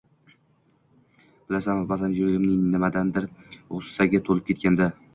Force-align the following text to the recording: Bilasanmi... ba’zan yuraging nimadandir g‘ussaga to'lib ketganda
Bilasanmi... 1.19 1.87
ba’zan 1.93 2.17
yuraging 2.21 2.59
nimadandir 2.73 3.31
g‘ussaga 3.63 4.27
to'lib 4.29 4.53
ketganda 4.53 4.95